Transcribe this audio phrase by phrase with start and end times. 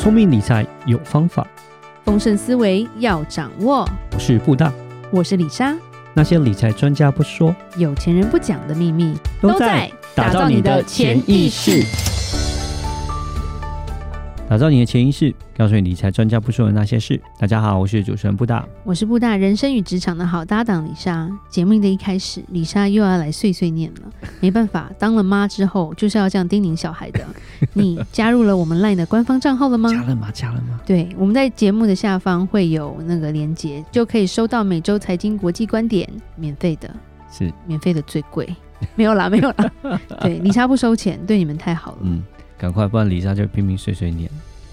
[0.00, 1.46] 聪明理财有方法，
[2.06, 3.86] 丰盛思维要掌握。
[4.14, 4.72] 我是布大，
[5.10, 5.76] 我是李莎。
[6.14, 11.84] 那些理财专家不说，有钱人不讲的秘密，都在打造你的潜意识。
[14.50, 17.20] 打造你的潜意识，告诉你理财专家不说的那些事。
[17.38, 21.30] 大家好，我是主持人布大，我是布大人生与职场的好搭档李莎。
[21.48, 24.00] 节目的一开始，李莎又要来碎碎念了。
[24.42, 27.24] 没办法，当了妈之后就是要这样叮咛小孩的。
[27.74, 29.88] 你加入了我们 LINE 的官方账号了吗？
[29.88, 30.30] 加了吗？
[30.32, 30.80] 加了吗？
[30.84, 36.92] 对，我们在节目的下方会有那个连接，就可以收到每周财经国际观点，免费的，
[37.30, 38.52] 是免费的最贵，
[38.96, 40.00] 没有啦，没有啦。
[40.22, 41.98] 对，李莎不收钱，对你们太好了。
[42.00, 42.20] 嗯。
[42.58, 44.30] 赶快，不然李莎就拼命碎碎念。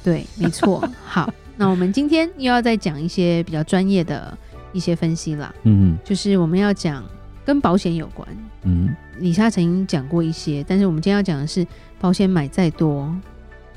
[0.07, 0.81] 对，没错。
[1.03, 4.37] 好，那我们今天又要再讲一些比较专业的
[4.71, 5.53] 一些分析啦。
[5.63, 7.03] 嗯嗯，就是我们要讲
[7.45, 8.25] 跟保险有关。
[8.63, 11.67] 嗯，李莎曾经讲过一些，但是我们今天要讲的是
[11.99, 13.13] 保险买再多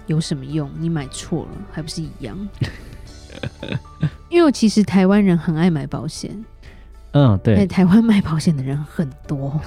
[0.06, 0.70] 有什么用？
[0.78, 2.48] 你买错了还不是一样？
[4.30, 6.30] 因为其实台湾人很爱买保险。
[7.10, 9.60] 嗯，对，在台湾买保险的人很多。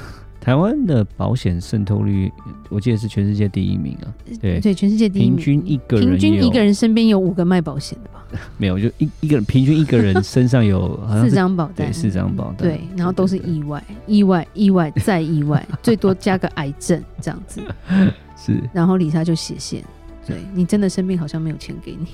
[0.44, 2.30] 台湾的保险渗透率，
[2.68, 4.12] 我记得是全世界第一名啊。
[4.42, 5.38] 对对，全世界第一名。
[5.38, 8.26] 平均一个人，平均一个人身边有五个卖保险的吧？
[8.58, 12.58] 没有，就一一个人，平均一个人身上有 四张保单，对，四张保单。
[12.58, 17.62] 对，然后都是意外，意外，意外再意外，最多加个癌症这样子。
[18.36, 19.82] 是，然后李莎就写信。
[20.26, 22.08] 对，你真的生病，好像没有钱给你。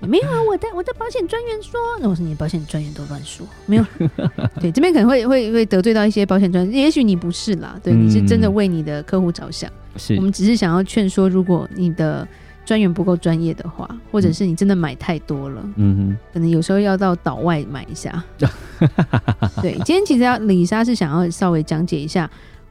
[0.06, 3.84] 没有啊，我的我的保险专员说，那我说你的保险专员都乱说，没有。
[4.60, 9.70] 对，这边可能会会会得罪到一些保险专员，也许你不是啦，对，你是真的为你的客户着想。
[9.96, 12.26] 是、嗯，我们只是想要劝说，如果你的
[12.64, 18.22] 专员不够专业的话，或者是你真的买太多了，嗯哼，可能有时候要到岛外买一下。
[19.62, 22.30] 对，今天其实要李莎是想要稍微讲解一下。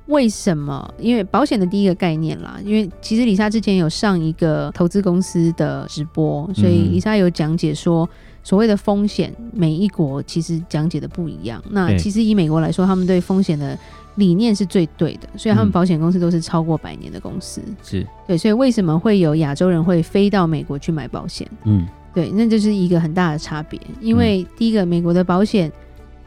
[0.10, 0.94] 为什么？
[1.00, 8.10] 因为保险的第一个概念啦，因为其实李莎之前有上一个投资公司的直播，所以李莎有讲解说，
[8.44, 11.64] 所谓的风险，每一国其实讲解的不一样。
[11.70, 13.78] 那其实以美国来说，他们对风险的
[14.16, 17.62] 理念是最对的，所以他们保险公司都是超过百年的公司。
[17.84, 21.48] 是对，所以为什么会有亚洲人会飞到美国去买保险？
[21.66, 23.80] 嗯，对，那就是一个很大的差别。
[24.02, 25.72] 因为第一个，美国的保险。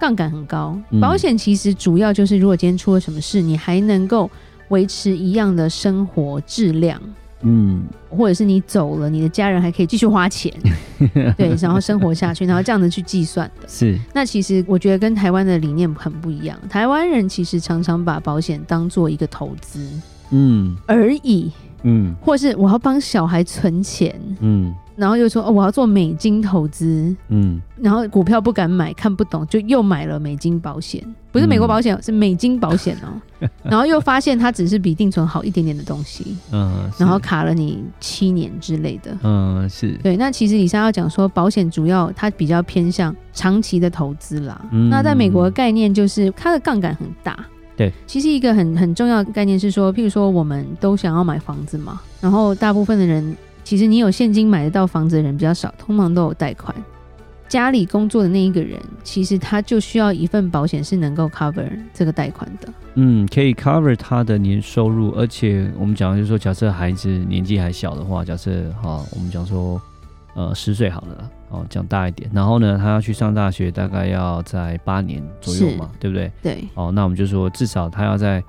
[0.02, 4.28] 杠杆很高，保险其实主要就是，如果今天出了什么事，你还能够
[4.70, 7.00] 维持一样的生活质量，
[7.42, 10.52] 嗯，或者是你走了，你的家人还可以继续花钱，
[11.38, 13.68] 对，然后生活下去，然后这样子去计算的。
[13.68, 19.88] 是，那其实我觉得跟台湾的理念很不一样，台湾人其实常常把保险当做一个投资，
[20.30, 21.52] 嗯，而已，
[21.84, 24.74] 嗯，或是我要帮小孩存钱，嗯。
[24.94, 33.48] 然后又说哦，我要做美金投资，嗯，然后股票不敢买，看不懂，就又买了美金保险，不是美国保险，嗯、是美金保险哦。
[33.64, 40.16] 然后又发现它只是比定存好一点点的东西，嗯，然后卡了你七年之类的，嗯，是对。
[40.16, 44.60] 那其实以上要讲说，保险主要它比较偏向长期的投资啦。
[44.70, 47.36] 嗯、那在美国的概念就是它的杠杆很大，
[47.76, 47.91] 对。
[48.06, 53.36] 其实一个很很重要的概念是说，譬如说我们都想要买房子嘛，然后大部分的人。
[53.65, 56.75] 其实你有现金买得到房子的人比较少，通常都有贷款。
[57.49, 62.69] 家里工作的那一个人，其实他就需要一份保险是能够 cover 这个贷款的。
[62.95, 69.79] 嗯，可以 cover 他的年收入，而且我们讲的就是说，假设孩子年纪还小的话，假设好，我们讲说
[70.34, 76.33] 呃十岁好了，哦讲大一点，然后呢他要去上大学，大概要在八年左右嘛，对不对？
[76.43, 76.65] 对。
[76.75, 78.43] 哦，那我们就说至少他要在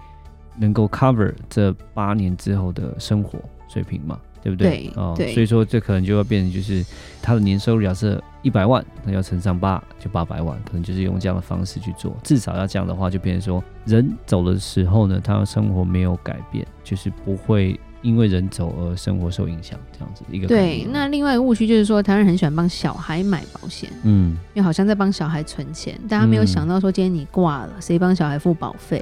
[0.57, 3.37] 能够 cover 这八年之后的生活
[3.67, 4.17] 水平嘛。
[4.43, 4.69] 对不对？
[4.69, 6.85] 对哦，所以说这可能就要变成就是
[7.21, 12.13] 他的年收入假设一百万，那要乘上八，就八百万，可能就是用这样的方式去做。
[12.23, 20.47] 至少要这样的话，就变成说人走的时候呢，他的生活没有改变，就是不会因为人走而生活受影响，这样子一个。
[20.47, 29.01] 对，那另外一个误区就是说，台湾人很喜欢帮小孩买保险，嗯，因为好像在帮小孩存钱，但他没有想到说，今天你挂了，谁帮小孩付保费？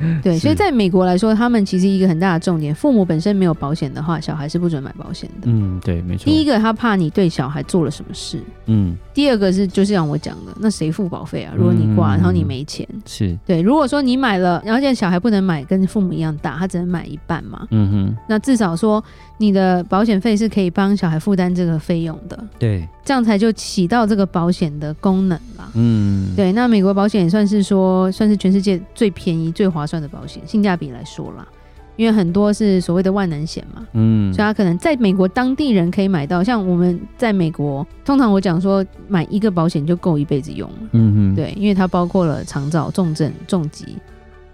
[0.22, 5.46] 对，所以在美国来说，他们其实一个很大的重点，父母本身没有保险的话，小孩是不准买保险的。
[5.50, 6.24] 嗯，对，没错。
[6.24, 8.42] 第一个，他怕你对小孩做了什么事。
[8.66, 8.96] 嗯。
[9.12, 11.52] 第二个是，就是像我讲的，那谁付保费啊？
[11.56, 13.60] 如果你挂，然后你没钱，是对。
[13.60, 17.66] 如果说你买了，然后现在小孩不能买跟父母一样大，他只能买一半嘛。
[17.70, 18.16] 嗯哼。
[18.28, 19.02] 那至少说
[19.38, 22.38] 你的保险费是可以帮小孩负担这个费用的。
[22.58, 22.86] 对。
[23.04, 25.70] 这样才就起到这个保险的功能啦。
[25.74, 26.34] 嗯。
[26.36, 31.48] 对，那美国保险也算是说，算是全世界最便宜、最划算的保险，性价比来说啦。
[31.96, 43.96] 因为很多是所谓的万能险嘛，嗯，所以他可能在美国当地人可以买到，像我们在美国，通常我讲说买一个保险就够一辈子用了，嗯嗯，对，因为它包括了长照、重症、重疾，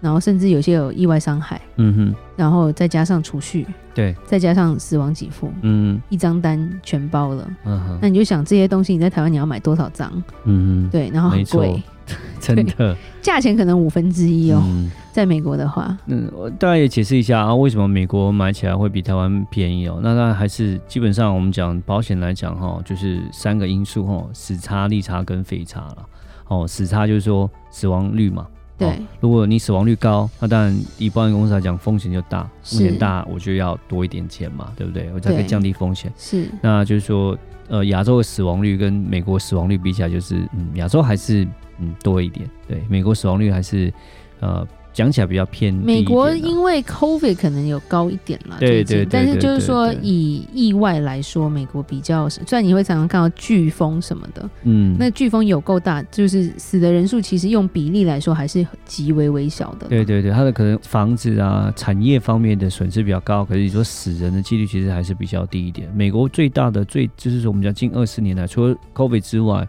[0.01, 7.47] 然后甚至有些有意外伤害，嗯哼，然后再加上储蓄，对，再加上死亡给付，嗯一张单全包了。
[7.65, 10.11] 嗯哼，那你就想这些东西你在台湾你要买多少张？
[10.43, 11.81] 嗯哼，对，然后很贵，
[12.39, 14.61] 真的，价钱可能五分之一哦。
[14.63, 19.97] 嗯在美国的话，嗯，我大概也解释一下啊，为什么美国买起来会比台湾便宜哦？
[20.03, 25.97] 那当然还是基本上我们讲保险来讲哈，就是三个因素哈，死差、利差跟费差了。
[26.49, 28.45] 哦，死差就是说死亡率嘛。
[28.77, 35.09] 对、哦，如果你死亡率高，那当然以保险公司来讲风险就大，风险大我就要多一点钱嘛，对不对？
[35.13, 36.11] 我才可以降低风险。
[36.17, 37.37] 是，那就是说，
[37.67, 41.47] 呃，亚洲的死亡率跟美国死亡率比起来，就是嗯，亚洲还是
[41.79, 42.49] 嗯多一点。
[42.67, 43.93] 对，美国死亡率还是
[44.39, 44.67] 呃。
[44.95, 59.87] 讲起来比较偏，美国因为 COVID 可能有高一点啦，对对对，但是就是说以意外来说，美国比较，虽然你会常常看到飓风什么的，嗯，那飓风有够大，就是死的人数其实用比例来说还是极为微小的。
[59.89, 65.91] 对对对，它的可能房子啊、产业方面的损失比较高，可是你说死人的几率其实还是比较低一点。
[65.93, 69.67] 美国最大的最就是说我们讲近二十年来，除了 COVID 之外，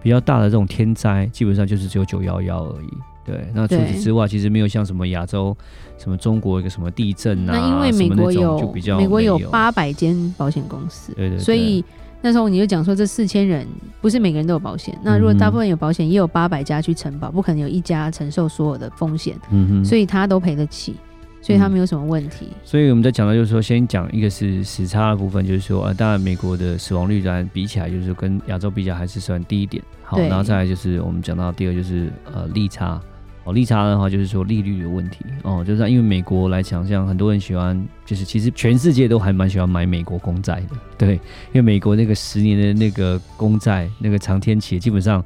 [0.00, 2.88] 比较大的这种天灾，基本上就是只有九幺幺而已。
[3.28, 5.56] 对，那除此之外，其实没有像什么亚洲、
[5.98, 11.84] 什么中国一个什么地震啊，那因为美国有，就比较美国有八百间保险公司，对，对对，所以
[12.22, 13.66] 那时候你就讲说，这四千人
[14.00, 14.98] 不是每个人都有保险。
[15.04, 20.96] 那如果大部分有保险，也有八百家去承保，不可能有一家承受所有的风险，嗯哼，所以他都赔得起，
[21.40, 22.46] 所以他没有什么问题。
[22.50, 29.82] 嗯、所以我们在讲到就是说，先讲一个是时差的部分，就是说，呃，当然美国的死亡率当然比起来，就是跟亚洲比较还是算低一点。
[30.02, 33.00] 好，然后再来就是我们讲到第二就是呃利差。
[33.48, 35.24] 哦，利差的话就是说利率的问题。
[35.42, 45.24] 哦，就是因为美国来讲，像很多人喜欢，就是其实全世界都还蛮喜欢买美国公债的，对，因为美国那个十年的那个公债那个长天期，基本上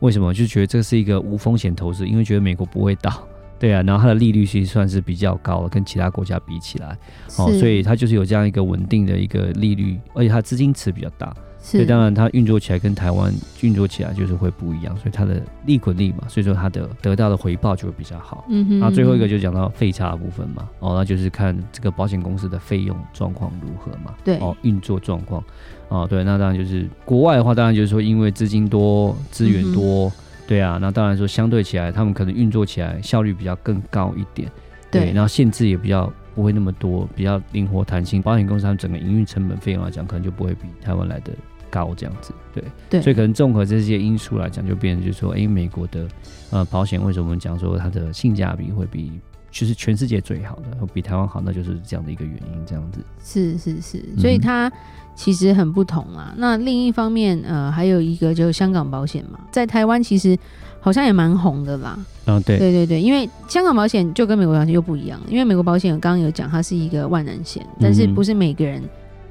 [0.00, 0.34] 为什么？
[0.34, 3.12] 就觉得这是一个无风险投资，因为觉得美国不会倒，
[3.56, 6.98] 对啊，然后它的利率其实算是比较高了，跟其他国家比起来，
[7.38, 11.32] 哦，所以它就是有这样一个稳定的一个利率，而且它资金池比较大。
[11.62, 18.46] 所以当然，它运作起来跟台湾运作起来就是会不一样，所以它的利滚利嘛，所以说它的得到的回报就会比较好。
[18.48, 18.78] 嗯哼。
[18.80, 24.14] 那最后一个就讲到费差的部分嘛，哦，那就是看这个保险公司的费用状况如何嘛。
[24.24, 24.38] 对。
[24.38, 25.44] 哦，运作状况。
[25.88, 30.12] 哦，对，那当然就是国外的话，当然就是说因为资金多、资源多，嗯、
[30.46, 34.50] 对啊，那当然说相对起来，他们可能运作起来效率比较更高一点。
[34.90, 35.02] 对。
[35.02, 38.22] 对然后限制也比较不会那么多，比较灵活弹性。
[38.22, 41.32] 保险公司他们整个营运成本费用来讲，可能就不会比台湾来的。
[41.70, 46.06] 高这样子，对对，所以可能综合这些因素来讲，就变成就是说，哎、欸，美国的
[46.50, 49.12] 呃保险为什么我们讲说它的性价比会比
[49.50, 53.00] 就是全世界最好的，比台湾好，那就是这样的一个原因，这样子。
[53.24, 54.70] 是是是，所以它
[55.14, 56.32] 其实很不同啊。
[56.32, 60.38] 嗯、那另一方面，呃，还有一个就是香港保险嘛，在台湾其实
[60.80, 61.98] 好像也蛮红的啦。
[62.26, 68.82] 嗯，对对对对，因为香港保险就跟美国保险又不一样，因为美国保险刚刚有讲它是一个万能险，但是不是每个人。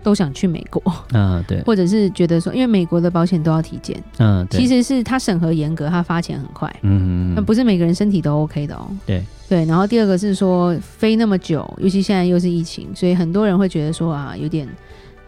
[0.01, 0.81] 都想去美国，
[1.13, 9.23] 嗯，对，或者是觉得说，因为美国的保险都要体检，嗯，其实是他审核严格，他发钱很快，嗯嗯，那不是每个人身体都 OK 的哦，对。
[9.47, 9.65] 对。
[9.65, 14.67] 然后第二个是说飞那么久，尤其现在又是疫情，所以很多人会觉得说啊，有点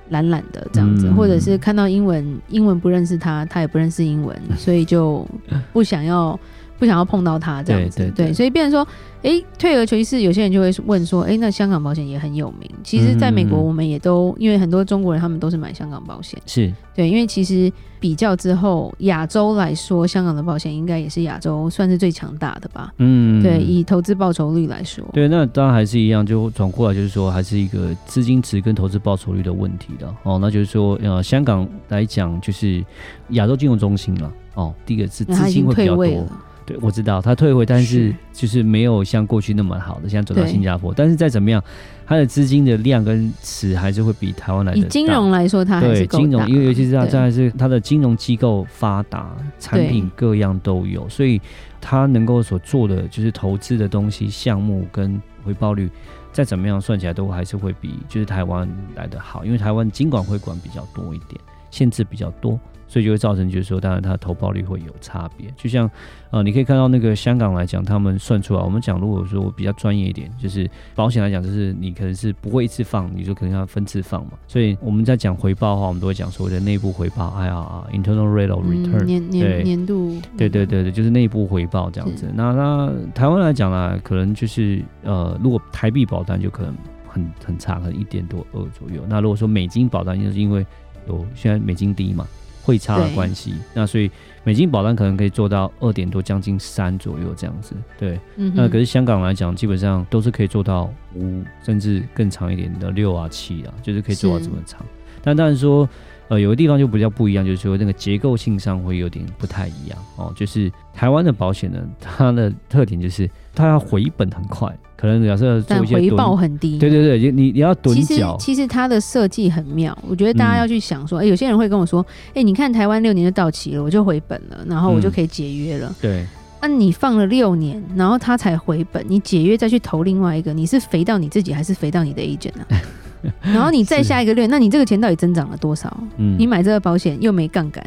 [0.09, 5.27] 懒懒的这样子，嗯、或者是看到英文，英文不认识他，他也不认识英文，所以就
[5.73, 6.39] 不想要。
[6.81, 8.83] 不想要碰到他这样子，对，对，对，对，所以变成说，
[9.22, 12.68] 哎、欸，退而求其次，有些人就会问说，哎、欸，那香港保险也很有名。
[12.83, 22.92] 其实，在美国，我们也都、嗯、因为很多中国人他们都是买香港保险，是对，因为其实比较之后，亚洲来说，香港的保险应该也是亚洲算是最强大的吧。
[22.97, 30.40] 嗯，对，以投资报酬率来说，对，那当然还是一样，就转过来就是说，还是一个资金池跟投资报酬率的问题的哦。
[30.42, 32.83] 那就是说，呃，香港来讲就是
[33.30, 34.73] 亚洲金融中心了哦。
[34.83, 36.28] 第一个是资金会比较多。
[36.71, 40.94] 对，我知道他退回，但是就是没有像过去那么好的，现在走到新加坡。
[40.95, 41.61] 但是再怎么样，
[42.06, 44.80] 他的资金的量跟池还是会比台湾来的。
[44.80, 51.42] 以金融来说，它还是金融，因为尤其是它，再来是它的金融机构发达，产品各样都有，所以
[51.80, 55.90] 它能够所做的就是投资的东西、项目跟回报率，
[56.31, 62.59] 再怎么样算起来都还是会比就是台湾来的好，因为台湾金管会管比较多一点，限制比较多。
[62.87, 65.49] 所以就会造成，就是说，当然它的投报率会有差别。
[65.56, 65.90] 就像，
[66.30, 74.33] 呃，你可以看到那个香港来讲，他们算出来，我们讲如果说比较专业一点，就是保险来讲，就是你可能是不会一次放，你就可能要分次放嘛。
[74.45, 82.30] 所以我们在讲回报的话，我们都会讲所谓的内部回报，IRR（Internal Rate of Return），年年年度，对对对对，就是内部回报这样子。
[82.35, 86.75] 那那台湾来讲呢，可能就是呃，如果台币保单就可能
[87.07, 89.01] 很很差，可能一点多二左右。
[89.07, 90.66] 那如果说美金保单，就是因为
[91.07, 92.27] 有现在美金低嘛。
[92.63, 93.55] 汇差的关系。
[93.73, 94.09] 那所以
[94.43, 97.73] 美金保单可能可以做到二点多，将近三左右这样子。
[97.97, 100.83] 对，嗯、那可是香港来讲，基本上都是可以做到
[101.15, 104.85] 五，甚至更长一点的六啊七啊，就是可以做到这么长。
[105.23, 105.89] 但当然说。
[106.31, 110.31] 呃，有个地方就比较不一样，就是说那个结构性上会有点不太一样哦。
[110.33, 116.80] 就是台湾的保险呢，它的特点就是它要回本很快，可能假设做一些回报很低。
[116.80, 118.38] 对对对，你你要趸缴。
[118.40, 125.90] 其实它的设计很妙，我觉得大家要去想说，哎、嗯，有些人会跟我说，哎，你看台湾六年就到期了，我就回本了，然后我就可以解约了。
[125.90, 126.26] 嗯、对。
[126.61, 132.80] 那、啊、你放了六年，然后它才回本，你解约再去投另外一个，你是肥到你自己还是肥到你的 agent 呢、啊？
[133.42, 135.95] 然后你再下一个月，那你这个钱到底增长了多少？
[136.18, 137.83] 嗯，你买这个保险又没杠杆，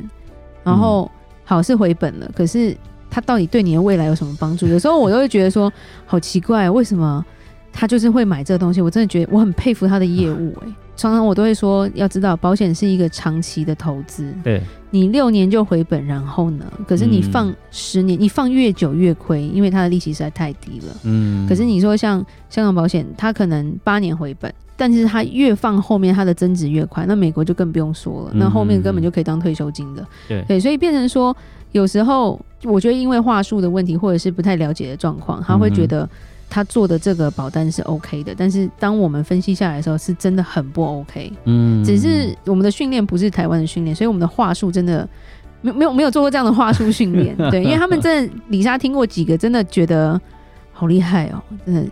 [0.62, 1.10] 然后
[1.44, 2.76] 好是回本了，可是
[3.10, 4.66] 它到底对你的未来有什么帮助？
[4.66, 5.72] 有时候我都会觉得说，
[6.06, 7.24] 好奇怪，为什么
[7.72, 8.80] 他就是会买这个东西？
[8.80, 10.66] 我真的觉得我很佩服他的业务、欸。
[10.66, 14.32] 哎，常常我都会说，要知道保险是一个长期的投资。
[14.44, 16.64] 对，你六年就回本，然后呢？
[16.86, 20.96] 可是你放十年，你放越久越亏，因为它的利息实在太低了。
[21.02, 24.52] 嗯，可是你说像香港保险，它可能八年回本。
[24.76, 27.06] 但是它越放后面，它的增值越快。
[27.06, 30.02] 那美国就更不用说了，那后面根本就可以当退休金的。
[30.02, 31.36] 嗯嗯对对，所以变成说，
[31.72, 36.08] 有时候我觉得因为话术的问题，或者是不太了解的状况，他会觉得
[36.50, 38.34] 他做的这个保单是 OK 的。
[38.36, 41.32] 但是当我们分析下来的时候，是真的很不 OK。
[41.44, 45.08] 嗯，只是我们的训练不是台湾的训练，所以我们的话术真的
[45.60, 47.36] 没没有没有做过这样的话术训练。
[47.50, 50.20] 对，因为他们真的，李莎听过几个，真的觉得
[50.72, 51.84] 好厉害哦，真的。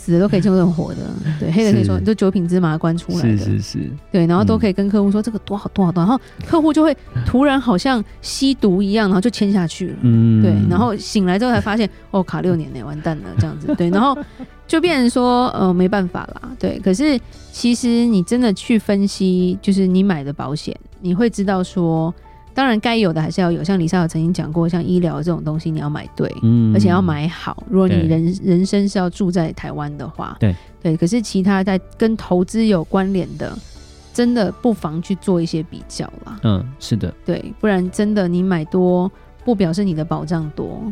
[0.00, 1.00] 死的都可以救成活的，
[1.38, 14.16] 对，黑的可以说，就九品芝麻官出来的，是是是，对，然后都可以跟客户说这个多好多好多，然后客户就会突然好像吸毒一样，然后就签下去了，嗯，对，然后醒来之后才发现，哦，卡六年呢，完蛋了，这样子，对，然后
[14.66, 17.20] 就变成说，呃，没办法啦，对，可是
[17.52, 22.14] 其实你真的去分析，就是你买的保险，你会知道说。
[22.54, 23.62] 当然，该有的还是要有。
[23.62, 27.62] 像李少有曾经讲过，像医疗这种东西，你要买对，嗯，而且要买好。
[27.68, 30.96] 如果你人人生是要住在台湾的话，对对。
[30.96, 33.56] 可是其他在跟投资有关联的，
[34.12, 36.40] 真的不妨去做一些比较啦。
[36.42, 39.10] 嗯，是的，对，不然真的你买多。
[39.44, 40.82] 不表示你的保障多，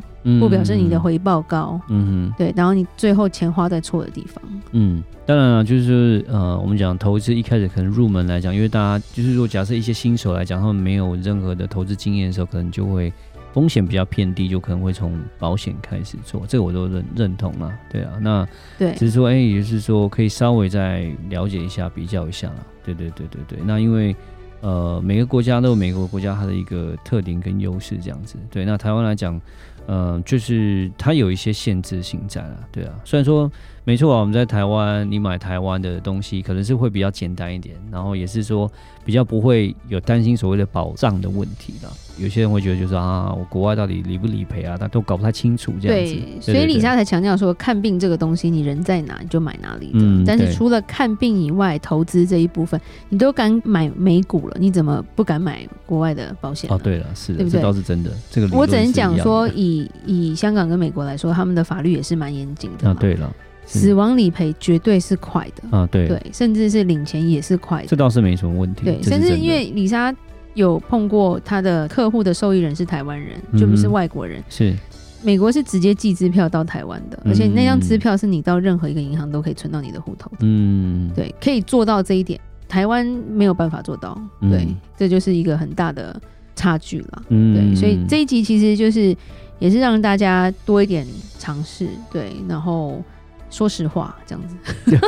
[0.41, 13.13] 不表示你的回报高，嗯哼，对，然后你最后钱花在错的地方，嗯，当然了，就是呃，我们讲投资一开始可能入门来讲，因为大家就是说，假设一些新手来讲，他们没有任何的投资经验的时候，可能就会
[13.53, 22.51] 风险比较偏低，就可能会从保险开始做，这个我都认认同了，对啊，那对，只是说，哎、欸，也就是说可以稍微再了解一下，比较一下，
[22.83, 24.17] 对对对对对，那因为。
[24.61, 28.37] 呃，每个国家都有每个国家它的一个特点跟优势，这样子。
[28.51, 29.41] 对，那台湾来讲，
[29.89, 32.93] 呃，就是它有一些限制性在了，对啊。
[33.05, 33.51] 虽然说。
[33.85, 38.71] 没错啊，我们在台湾，你买台湾的东西可能是会比较简单一点，然后也是说
[39.03, 41.89] 比较不会有担心所谓的保障的问题的。
[42.19, 46.13] 有些人会觉得就是啊，我国外到底理不理赔啊，他都搞不太清楚这样子。
[46.13, 49.93] 对，对对对，所以李莎才强调说，看病这个东西，你人在哪你就买哪里的。
[49.95, 52.79] 嗯，但是除了看病以外，投资这一部分，
[53.09, 56.71] 你都敢买美股了，你怎么不敢买国外的保险？
[56.71, 57.59] 哦，对了，是的，对不对？
[57.59, 58.11] 这倒是真的。
[58.31, 62.89] 这个我只能讲说，以以香港跟美国来说，他们的法律也是蛮严谨的。
[62.89, 63.31] 啊，对了。
[63.71, 68.87] 死亡理赔绝对是快的啊，对对，甚至是领钱也是快的，这倒是没什么问题。
[68.87, 70.11] 对，甚至因为李莎
[70.55, 74.43] 有碰过他的客户的受益人是台湾人，就不是外国人。
[74.49, 74.75] 是，
[75.23, 80.39] 美国是直接寄支票到台湾的，而且那张支票是你到任何一个银行都可以存到你的户头的。
[80.41, 84.19] 嗯，对，可以做到这一点，台湾没有办法做到。
[84.41, 84.67] 对，
[84.97, 86.19] 这就是一个很大的
[86.57, 87.23] 差距了。
[87.29, 89.15] 嗯，对，所以这一集其实就是
[89.59, 91.07] 也是让大家多一点
[91.39, 93.03] 尝试，对，然后。
[93.51, 95.01] 说实话，这样子，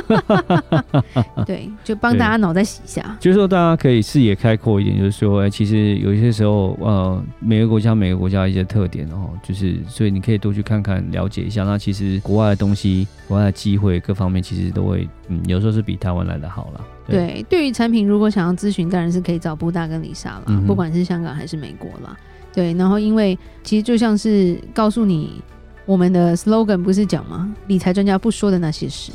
[1.45, 3.15] 对，就帮大家脑袋洗一下。
[3.21, 11.65] 就是说，大家可以视野开阔一点，就是说，哎，其实有一些时候，呃，每个国家每个国家一些特点，哦，就是，所以你可以多去看看，了解一下。
[11.65, 16.81] 那其实国外的东西，国外的机会，各方面其实都会，嗯，有时候是比台湾来的好了。
[17.07, 22.17] 对，对，对于产品，如果想要咨询，当然是可以找布大跟李莎啦，嗯、不管是香港还是美国啦。
[22.53, 25.43] 对，然后因为其实就像是告诉你。
[25.87, 27.53] 我们的 slogan 不是讲吗？
[27.67, 29.11] 理财专家不说的那些事，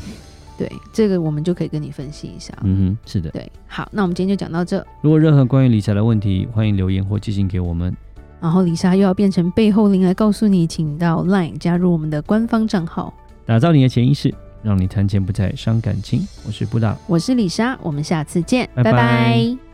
[0.58, 2.54] 对，这个我们就可以跟你分析一下。
[2.64, 4.86] 嗯哼，是的，对，好，那我们今天就讲到这。
[5.00, 7.96] 如果任何关于理财的问题，欢迎留言或寄信给我们。
[8.42, 13.14] 然后李莎又要变成背后灵来告诉你，请到 LINE 加入我们的官方账号，
[13.46, 16.28] 打造你的潜意识，让你谈钱不再伤感情。
[16.46, 18.92] 我是布达，我是李莎，我们下次见，拜拜。
[18.92, 19.65] 拜拜。